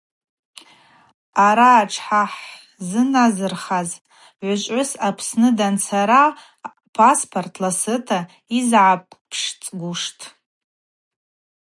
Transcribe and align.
Араъа 1.47 1.83
тшгӏахӏзыназырхаз 1.89 3.89
хӏыгӏвычӏвгӏвыс 3.99 4.91
Апсны 5.07 5.49
данцара 5.57 6.23
паспорт 6.95 7.55
ласыта 7.61 8.19
йзыпшцӏгуштӏ. 8.57 10.21